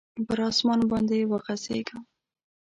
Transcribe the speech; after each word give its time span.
پر 0.27 0.39
اسمان 0.49 0.79
باندي 0.89 1.19
وغځیږم 1.27 2.01